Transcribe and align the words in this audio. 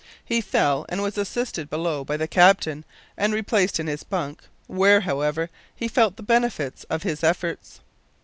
He 0.25 0.41
fell, 0.41 0.83
and 0.89 1.03
was 1.03 1.15
assisted 1.15 1.69
below 1.69 2.03
by 2.03 2.17
the 2.17 2.27
captain 2.27 2.85
and 3.15 3.31
replaced 3.35 3.79
in 3.79 3.85
his 3.85 4.01
bunk, 4.01 4.41
where, 4.65 5.01
however, 5.01 5.51
he 5.75 5.87
felt 5.87 6.15
the 6.17 6.23
benefit 6.23 6.83
of 6.89 7.03
his 7.03 7.23
efforts. 7.23 7.81